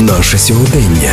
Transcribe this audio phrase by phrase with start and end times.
[0.00, 1.10] Наше сьогодення.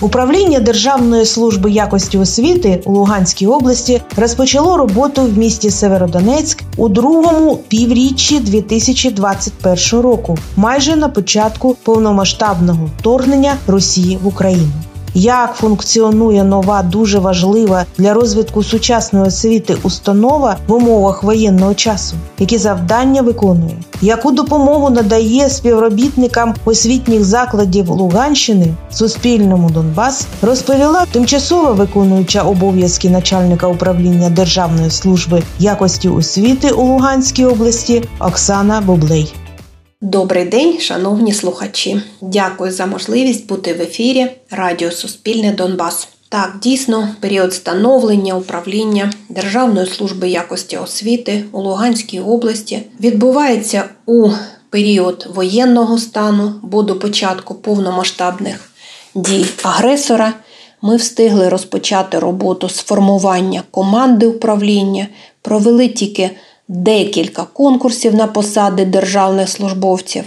[0.00, 7.60] Управління Державної служби якості освіти у Луганській області розпочало роботу в місті Северодонецьк у другому
[7.68, 14.72] півріччі 2021 року, майже на початку повномасштабного вторгнення Росії в Україну
[15.14, 22.58] як функціонує нова, дуже важлива для розвитку сучасної освіти установа в умовах воєнного часу, які
[22.58, 33.10] завдання виконує, яку допомогу надає співробітникам освітніх закладів Луганщини Суспільному Донбас, розповіла тимчасово виконуюча обов'язки
[33.10, 39.34] начальника управління Державної служби якості освіти у Луганській області Оксана Бублей.
[40.00, 42.02] Добрий день, шановні слухачі.
[42.20, 46.08] Дякую за можливість бути в ефірі Радіо Суспільне Донбас.
[46.28, 54.30] Так, дійсно, період становлення управління Державної служби якості освіти у Луганській області відбувається у
[54.70, 58.70] період воєнного стану, бо до початку повномасштабних
[59.14, 60.34] дій агресора.
[60.82, 65.06] Ми встигли розпочати роботу з формування команди управління,
[65.42, 66.30] провели тільки
[66.68, 70.24] декілька конкурсів на посади державних службовців,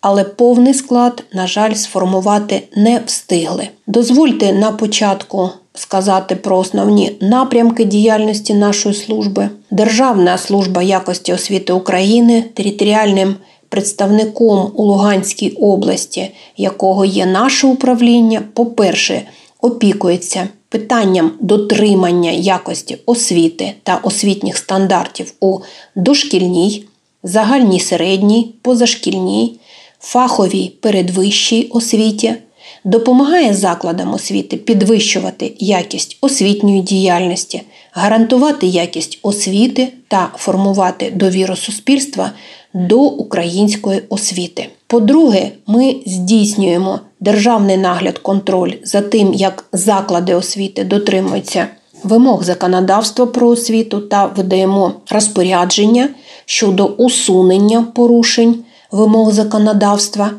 [0.00, 3.68] але повний склад, на жаль, сформувати не встигли.
[3.86, 9.48] Дозвольте на початку сказати про основні напрямки діяльності нашої служби.
[9.70, 13.36] Державна служба якості освіти України територіальним.
[13.68, 19.22] Представником у Луганській області, якого є наше управління, по-перше,
[19.64, 25.58] опікується питанням дотримання якості освіти та освітніх стандартів у
[25.94, 26.84] дошкільній,
[27.22, 29.60] загальній середній, позашкільній,
[30.00, 32.34] фаховій передвищій освіті,
[32.84, 42.30] допомагає закладам освіти підвищувати якість освітньої діяльності, гарантувати якість освіти та формувати довіру суспільства
[42.74, 44.68] до української освіти.
[44.86, 51.66] По-друге, ми здійснюємо державний нагляд контроль за тим, як заклади освіти дотримуються
[52.04, 56.08] вимог законодавства про освіту та видаємо розпорядження
[56.46, 60.30] щодо усунення порушень вимог законодавства.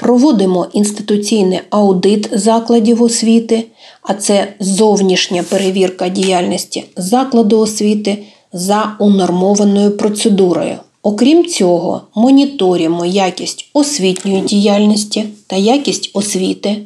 [0.00, 3.64] Проводимо інституційний аудит закладів освіти,
[4.02, 8.18] а це зовнішня перевірка діяльності закладу освіти
[8.52, 10.76] за унормованою процедурою.
[11.02, 16.76] Окрім цього, моніторимо якість освітньої діяльності та якість освіти,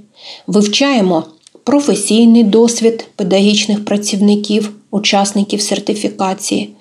[0.46, 1.24] вивчаємо
[1.64, 6.74] професійний досвід педагогічних працівників, учасників сертифікації,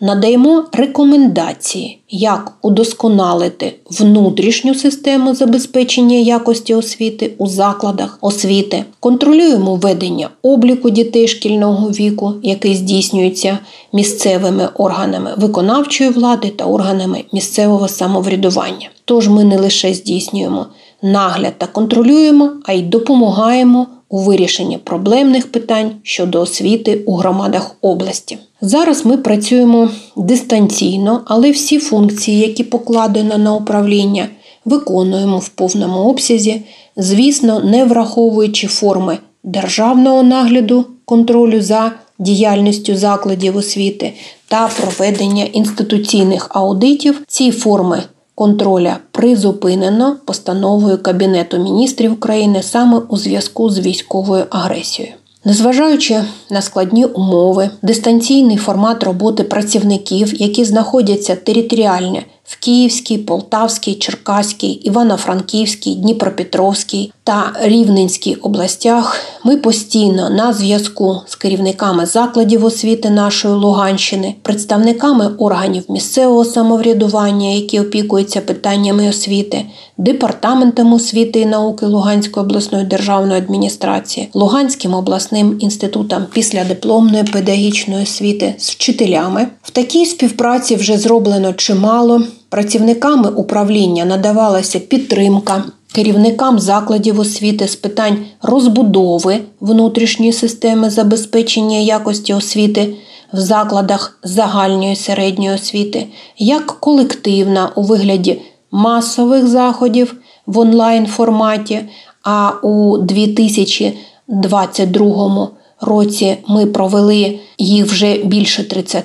[0.00, 10.90] надаємо рекомендації, як удосконалити внутрішню систему забезпечення якості освіти у закладах освіти, контролюємо ведення обліку
[10.90, 13.58] дітей шкільного віку, який здійснюється
[13.92, 18.90] місцевими органами виконавчої влади та органами місцевого самоврядування.
[19.04, 20.66] Тож ми не лише здійснюємо
[21.02, 28.38] нагляд та контролюємо, а й допомагаємо у вирішенні проблемних питань щодо освіти у громадах області.
[28.60, 34.28] Зараз ми працюємо дистанційно, але всі функції, які покладено на управління,
[34.64, 36.62] виконуємо в повному обсязі,
[36.96, 44.12] звісно, не враховуючи форми державного нагляду контролю за діяльністю закладів освіти
[44.48, 47.22] та проведення інституційних аудитів.
[47.26, 48.02] Ці форми
[48.36, 55.14] контроля призупинено постановою Кабінету міністрів України саме у зв'язку з військовою агресією.
[55.44, 64.70] Незважаючи на складні умови, дистанційний формат роботи працівників, які знаходяться територіально в Київській, Полтавській, Черкаській,
[64.70, 74.34] Івано-Франківській, Дніпропетровській та Рівненській областях ми постійно на зв'язку з керівниками закладів освіти нашої Луганщини,
[74.42, 79.66] представниками органів місцевого самоврядування, які опікуються питаннями освіти,
[79.98, 88.70] департаментом освіти і науки Луганської обласної державної адміністрації, Луганським обласним інститутом післядипломної педагогічної освіти з
[88.70, 89.48] вчителями.
[89.62, 92.22] В такій співпраці вже зроблено чимало.
[92.56, 95.64] Працівниками управління надавалася підтримка
[95.94, 102.94] керівникам закладів освіти з питань розбудови внутрішньої системи забезпечення якості освіти
[103.32, 106.06] в закладах загальної середньої освіти,
[106.38, 110.14] як колективна у вигляді масових заходів
[110.46, 111.80] в онлайн форматі.
[112.22, 115.48] А у 2022
[115.80, 119.04] році ми провели їх вже більше 30,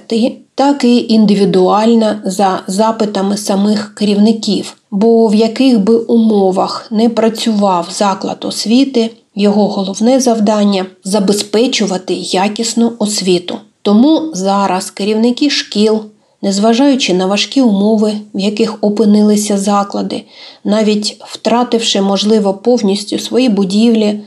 [0.61, 8.45] так і індивідуально за запитами самих керівників, бо в яких би умовах не працював заклад
[8.45, 13.57] освіти, його головне завдання забезпечувати якісну освіту.
[13.81, 16.01] Тому зараз керівники шкіл,
[16.41, 20.23] незважаючи на важкі умови, в яких опинилися заклади,
[20.63, 24.19] навіть втративши, можливо, повністю свої будівлі,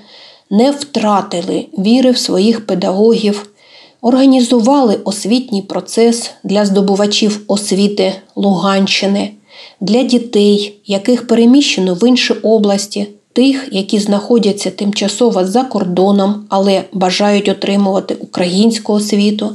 [0.50, 3.48] не втратили віри в своїх педагогів,
[4.04, 9.30] організували освітній процес для здобувачів освіти Луганщини,
[9.80, 17.48] для дітей, яких переміщено в інші області, тих, які знаходяться тимчасово за кордоном, але бажають
[17.48, 19.50] отримувати українську освіту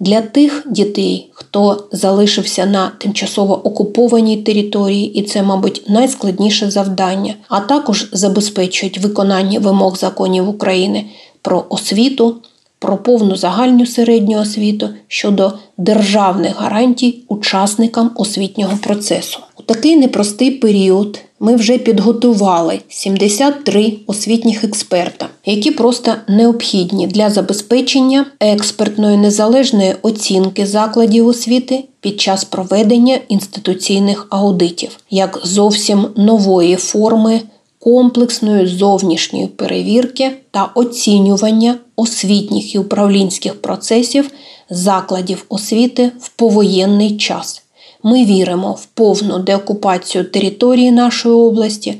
[0.00, 7.60] для тих дітей, хто залишився на тимчасово окупованій території, і це, мабуть, найскладніше завдання, а
[7.60, 11.04] також забезпечують виконання вимог законів України
[11.42, 12.36] про освіту.
[12.78, 19.38] Про повну загальну середню освіту щодо державних гарантій учасникам освітнього процесу.
[19.58, 28.26] У такий непростий період ми вже підготували 73 освітніх експерта, які просто необхідні для забезпечення
[28.40, 37.40] експертної незалежної оцінки закладів освіти під час проведення інституційних аудитів, як зовсім нової форми.
[37.86, 44.30] Комплексної зовнішньої перевірки та оцінювання освітніх і управлінських процесів
[44.70, 47.62] закладів освіти в повоєнний час.
[48.02, 51.94] Ми віримо в повну деокупацію території нашої області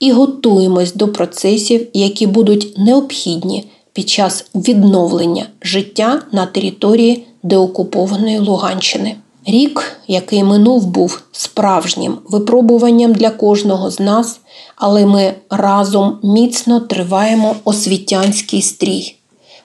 [0.00, 9.16] і готуємось до процесів, які будуть необхідні під час відновлення життя на території деокупованої Луганщини.
[9.46, 14.40] Рік, який минув, був справжнім випробуванням для кожного з нас,
[14.76, 19.16] але ми разом міцно триваємо освітянський стрій.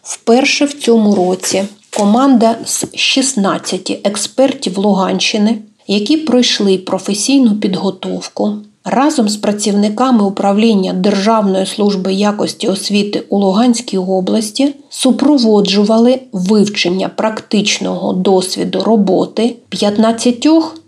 [0.04, 1.64] Вперше в цьому році
[1.98, 5.58] команда з 16 експертів Луганщини
[5.88, 8.54] які пройшли професійну підготовку
[8.88, 18.80] разом з працівниками управління Державної служби якості освіти у Луганській області супроводжували вивчення практичного досвіду
[18.80, 20.48] роботи 15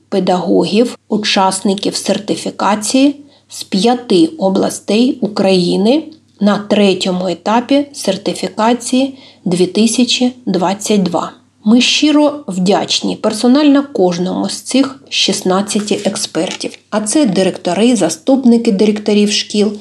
[0.09, 3.15] педагогів, учасників сертифікації
[3.49, 6.03] з п'яти областей України
[6.39, 11.38] на третьому етапі сертифікації 2022.
[11.65, 16.77] Ми щиро вдячні персонально кожному з цих 16 експертів.
[16.89, 19.71] А це директори, заступники директорів шкіл,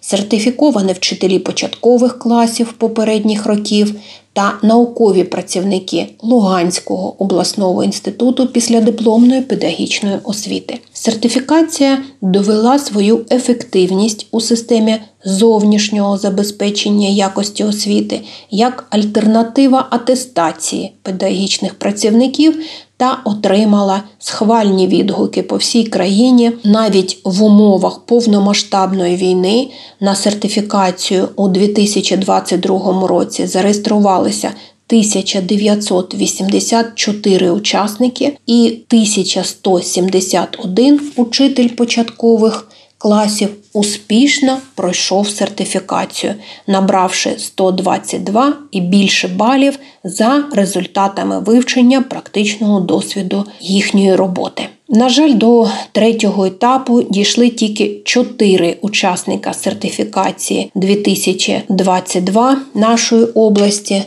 [0.00, 3.94] сертифіковані вчителі початкових класів попередніх років
[4.32, 10.78] та наукові працівники Луганського обласного інституту післядипломної педагогічної освіти.
[10.92, 22.58] Сертифікація довела свою ефективність у системі зовнішнього забезпечення якості освіти як альтернатива атестації педагогічних працівників
[22.98, 29.68] та отримала схвальні відгуки по всій країні навіть в умовах повномасштабної війни
[30.00, 34.52] на сертифікацію у 2022 році зареєструвалися
[34.88, 42.68] 1984 учасники і 1171 учитель початкових
[42.98, 46.34] класів успішно пройшов сертифікацію,
[46.66, 54.68] набравши 122 і більше балів за результатами вивчення практичного досвіду їхньої роботи.
[54.88, 64.02] На жаль, до третього етапу дійшли тільки чотири учасника сертифікації 2022 нашої області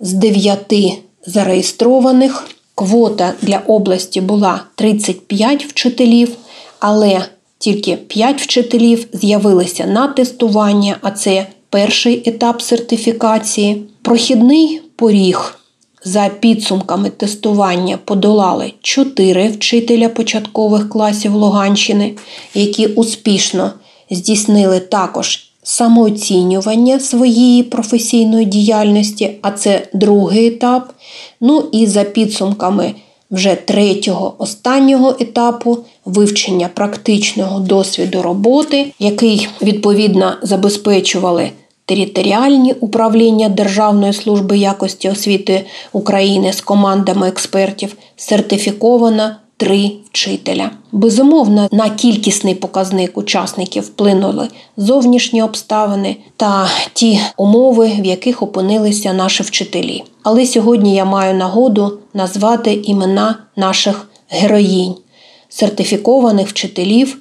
[0.00, 0.92] з дев'яти
[1.26, 2.48] зареєстрованих.
[2.78, 6.28] Квота для області була 35 вчителів,
[6.80, 7.22] але
[7.58, 13.82] тільки 5 вчителів з'явилися на тестування, а це перший етап сертифікації.
[14.02, 15.58] Прохідний поріг
[16.04, 22.14] за підсумками тестування подолали 4 вчителя початкових класів Луганщини,
[22.54, 23.70] які успішно
[24.10, 30.92] здійснили також самооцінювання своєї професійної діяльності, а це другий етап.
[31.40, 32.94] Ну і за підсумками
[33.30, 41.50] вже третього останнього етапу вивчення практичного досвіду роботи, який відповідно забезпечували
[41.86, 50.70] територіальні управління Державної служби якості освіти України з командами експертів, сертифікована три вчителя.
[50.92, 59.42] Безумовно, на кількісний показник учасників вплинули зовнішні обставини та ті умови, в яких опинилися наші
[59.42, 60.04] вчителі.
[60.22, 64.94] Але сьогодні я маю нагоду назвати імена наших героїнь,
[65.48, 67.18] сертифікованих вчителів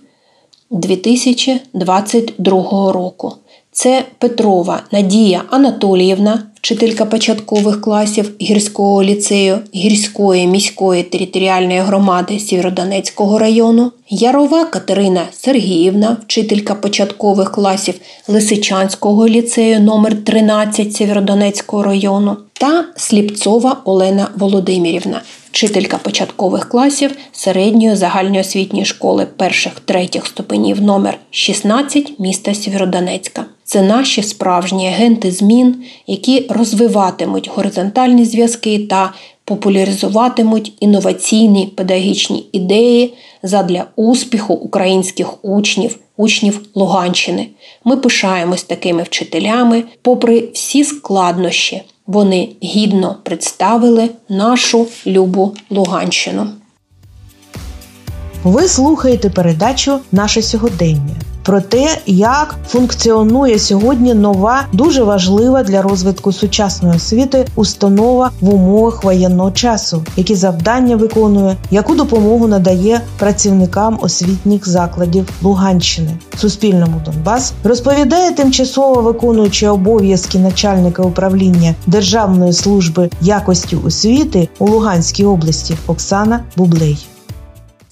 [0.70, 3.36] 2022 року.
[3.78, 13.92] Це Петрова Надія Анатоліївна, вчителька початкових класів гірського ліцею гірської міської територіальної громади Сєвєродонецького району,
[14.10, 17.96] Ярова Катерина Сергіївна, вчителька початкових класів
[18.28, 28.86] Лисичанського ліцею номер 13 Сєвєродонецького району, та Сліпцова Олена Володимирівна, вчителька початкових класів середньої загальноосвітньої
[28.86, 33.46] школи перших третіх ступенів номер 16 міста Сєвєродонецька.
[33.68, 35.76] Це наші справжні агенти змін,
[36.08, 39.14] які розвиватимуть горизонтальні зв'язки та
[39.46, 47.48] популяризуватимуть інноваційні педагогічні ідеї задля успіху українських учнів, учнів Луганщини.
[47.84, 51.82] Ми пишаємось такими вчителями, попри всі складнощі.
[52.08, 56.48] Вони гідно представили нашу любу Луганщину.
[58.44, 66.32] Ви слухаєте передачу Наше сьогодення про те, як функціонує сьогодні нова, дуже важлива для розвитку
[66.32, 74.68] сучасної освіти установа в умовах воєнного часу, які завдання виконує, яку допомогу надає працівникам освітніх
[74.68, 76.18] закладів Луганщини.
[76.38, 85.78] Суспільному Донбас розповідає тимчасово виконуючи обов'язки начальника управління Державної служби якості освіти у Луганській області
[85.88, 87.08] Оксана Бублей.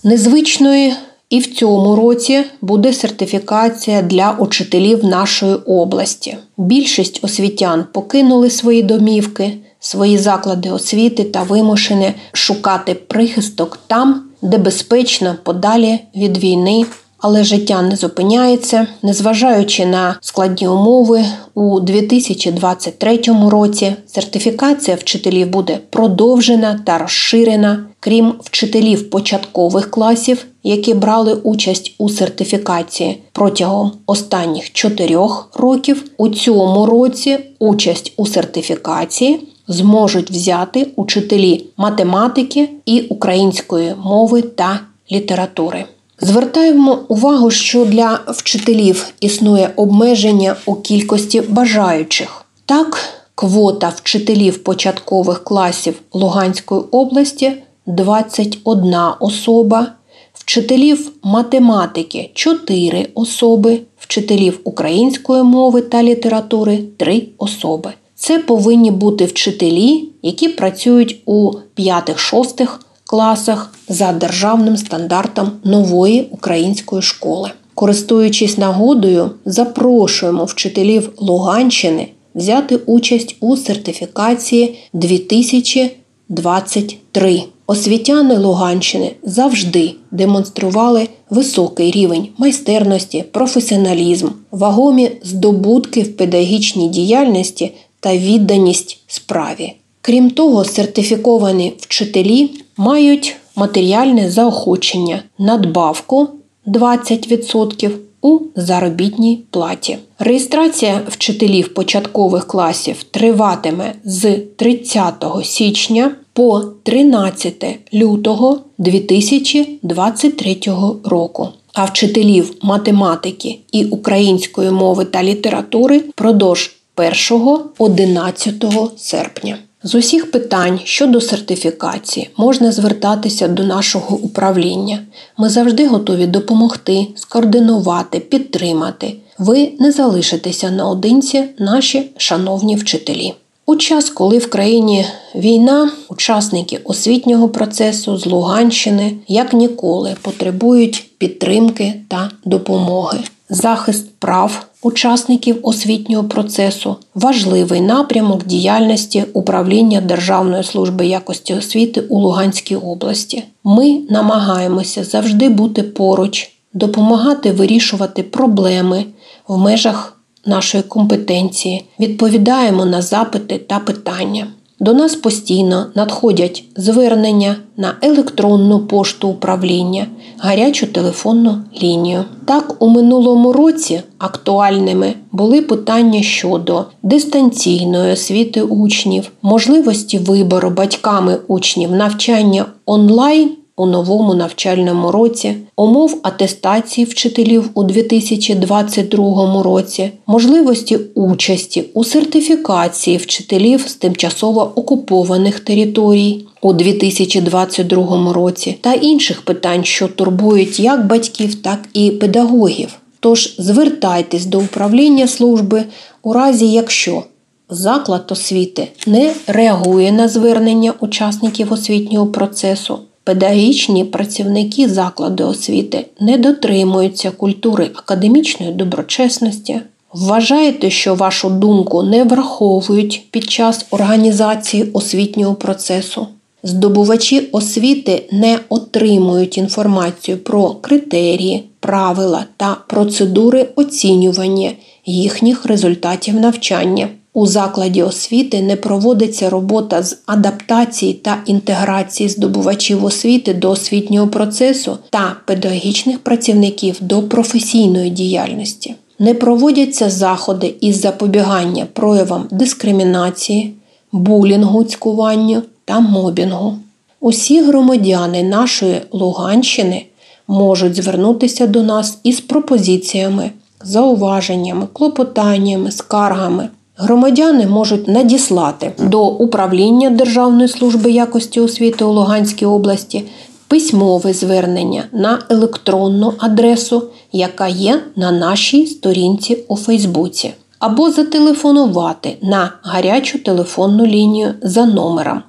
[0.03, 0.93] Незвичної
[1.33, 6.37] і в цьому році буде сертифікація для учителів нашої області.
[6.57, 15.35] Більшість освітян покинули свої домівки, свої заклади освіти та вимушені шукати прихисток там, де безпечно
[15.43, 16.85] подалі від війни
[17.23, 26.79] але життя не зупиняється, незважаючи на складні умови, у 2023 році сертифікація вчителів буде продовжена
[26.85, 27.85] та розширена.
[27.99, 36.85] Крім вчителів початкових класів, які брали участь у сертифікації протягом останніх чотирьох років, у цьому
[36.85, 44.79] році участь у сертифікації зможуть взяти учителі математики і української мови та
[45.11, 45.85] літератури.
[46.23, 52.45] Звертаємо увагу, що для вчителів існує обмеження у кількості бажаючих.
[52.65, 52.99] Так,
[53.35, 57.51] квота вчителів початкових класів Луганської області
[57.85, 59.87] 21 особа,
[60.33, 67.93] вчителів математики 4 особи, вчителів української мови та літератури 3 особи.
[68.15, 72.67] Це повинні бути вчителі, які працюють у 5-6
[73.13, 77.51] класах за державним стандартом нової української школи.
[77.73, 87.43] Користуючись нагодою, запрошуємо вчителів Луганщини взяти участь у сертифікації 2023.
[87.67, 98.99] Освітяни Луганщини завжди демонстрували високий рівень майстерності, професіоналізм, вагомі здобутки в педагогічній діяльності та відданість
[99.07, 99.73] справі.
[100.05, 106.27] Крім того, сертифіковані вчителі мають матеріальне заохочення надбавку
[106.67, 107.91] 20%
[108.21, 109.97] у заробітній платі.
[110.19, 120.57] Реєстрація вчителів початкових класів триватиме з 30 січня по 13 лютого 2023
[121.03, 121.47] року.
[121.73, 129.57] А вчителів математики і української мови та літератури продовж 1-11 серпня.
[129.85, 134.99] З усіх питань щодо сертифікації можна звертатися до нашого управління.
[135.37, 139.15] Ми завжди готові допомогти, скоординувати, підтримати.
[139.37, 143.33] Ви не залишитеся наодинці, наші шановні вчителі.
[143.65, 145.05] У час, коли в країні
[145.35, 155.59] війна, учасники освітнього процесу з Луганщини як ніколи потребують підтримки та допомоги захист прав учасників
[155.63, 163.43] освітнього процесу важливий напрямок діяльності управління Державної служби якості освіти у Луганській області.
[163.63, 169.05] Ми намагаємося завжди бути поруч, допомагати вирішувати проблеми
[169.47, 170.12] в межах
[170.45, 174.47] нашої компетенції, відповідаємо на запити та питання.
[174.79, 180.07] До нас постійно надходять звернення на електронну пошту управління,
[180.37, 182.25] гарячу телефонну лінію.
[182.45, 191.91] Так, у минулому році актуальними були питання щодо дистанційної освіти учнів, можливості вибору батьками учнів
[191.91, 202.03] навчання онлайн у новому навчальному році, умов атестації вчителів у 2022 році, можливості участі у
[202.03, 211.07] сертифікації вчителів з тимчасово окупованих територій у 2022 році та інших питань, що турбують як
[211.07, 212.99] батьків, так і педагогів.
[213.19, 215.83] Тож звертайтесь до управління служби
[216.23, 217.23] у разі, якщо
[217.69, 222.99] заклад освіти не реагує на звернення учасників освітнього процесу.
[223.23, 229.81] Педагогічні працівники закладу освіти не дотримуються культури академічної доброчесності.
[230.13, 236.27] Вважаєте, що вашу думку не враховують під час організації освітнього процесу.
[236.63, 244.71] Здобувачі освіти не отримують інформацію про критерії, правила та процедури оцінювання
[245.05, 247.07] їхніх результатів навчання.
[247.35, 254.97] У закладі освіти не проводиться робота з адаптації та інтеграції здобувачів освіти до освітнього процесу
[255.09, 258.95] та педагогічних працівників до професійної діяльності.
[259.19, 263.73] Не проводяться заходи із запобігання проявам дискримінації,
[264.11, 266.77] булінгу, цькуванню та мобінгу.
[267.19, 270.05] Усі громадяни нашої Луганщини
[270.47, 273.51] можуть звернутися до нас із пропозиціями,
[273.83, 276.69] зауваженнями, клопотаннями, скаргами.
[276.97, 283.23] Громадяни можуть надіслати до управління Державної служби якості освіти у Луганській області
[283.67, 292.73] письмове звернення на електронну адресу, яка є на нашій сторінці у Фейсбуці, або зателефонувати на
[292.83, 295.41] гарячу телефонну лінію за номером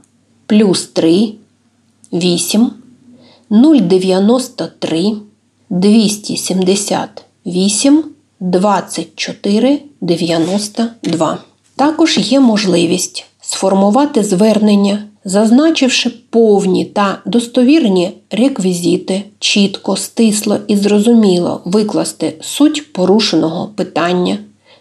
[0.47, 1.33] плюс 3
[2.13, 2.71] 8
[3.51, 5.13] 093
[5.71, 8.05] 278
[8.45, 11.39] 24 92.
[11.77, 22.35] Також є можливість сформувати звернення, зазначивши повні та достовірні реквізити, чітко, стисло і зрозуміло викласти
[22.41, 24.39] суть порушеного питання,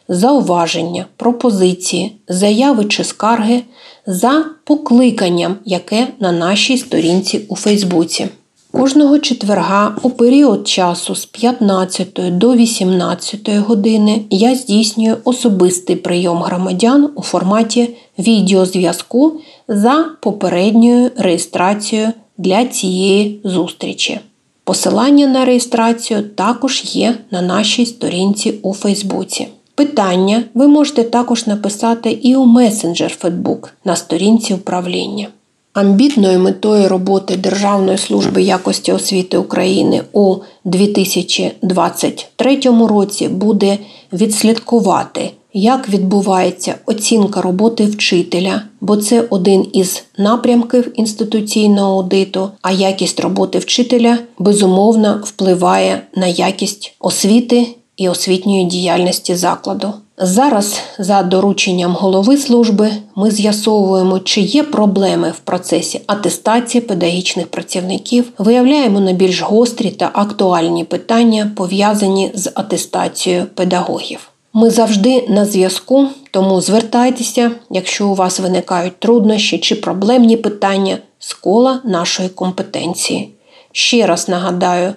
[0.08, 3.62] зауваження, пропозиції, заяви чи скарги
[4.08, 8.28] за покликанням, яке на нашій сторінці у Фейсбуці.
[8.74, 17.10] Кожного четверга у період часу з 15 до 18 години я здійснюю особистий прийом громадян
[17.16, 17.90] у форматі
[18.20, 19.34] відеозв'язку
[19.68, 24.20] за попередньою реєстрацією для цієї зустрічі.
[24.64, 29.48] Посилання на реєстрацію також є на нашій сторінці у Фейсбуці.
[29.76, 35.28] Питання ви можете також написати і у месенджер Facebook на сторінці управління.
[35.74, 40.36] Амбітною метою роботи Державної служби якості освіти України у
[40.66, 43.78] 2023 році буде
[44.14, 53.20] відслідкувати, як відбувається оцінка роботи вчителя, бо це один із напрямків інституційного аудиту, а якість
[53.20, 59.94] роботи вчителя безумовно впливає на якість освіти і освітньої діяльності закладу.
[60.18, 68.32] Зараз, за дорученням голови служби, ми з'ясовуємо, чи є проблеми в процесі атестації педагогічних працівників,
[68.38, 74.30] виявляємо найбільш гострі та актуальні питання, пов'язані з атестацією педагогів.
[74.54, 81.34] Ми завжди на зв'язку, тому звертайтеся, якщо у вас виникають труднощі чи проблемні питання з
[81.34, 83.30] кола нашої компетенції.
[83.72, 84.94] Ще раз нагадаю,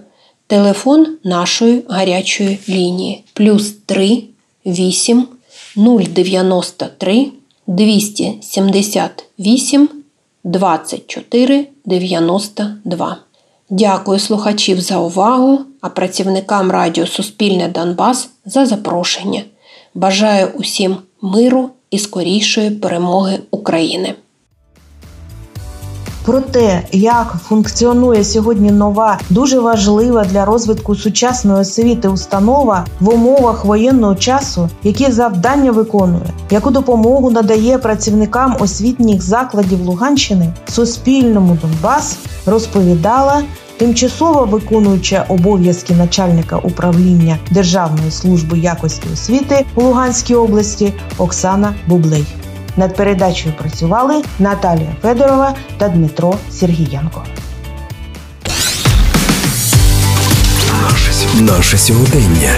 [0.47, 4.23] телефон нашої гарячої лінії плюс 3
[4.67, 5.27] 8
[5.77, 7.33] 093
[7.67, 9.89] 278
[10.45, 13.17] 24 92.
[13.71, 19.43] Дякую слухачів за увагу, а працівникам Радіо Суспільне Донбас за запрошення.
[19.95, 24.15] Бажаю усім миру і скорішої перемоги України.
[26.27, 33.65] Про те, як функціонує сьогодні нова, дуже важлива для розвитку сучасної освіти установа в умовах
[33.65, 43.43] воєнного часу, які завдання виконує, яку допомогу надає працівникам освітніх закладів Луганщини, Суспільному Донбас розповідала.
[43.79, 52.27] Тимчасово виконуюча обов'язки начальника управління Державної служби якості освіти у Луганській області Оксана Бублей.
[52.77, 57.23] Над передачею працювали Наталія Федорова та Дмитро Сергієнко.
[61.41, 62.51] Наше сьогодення.